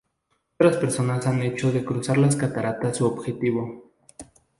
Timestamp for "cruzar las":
1.85-2.35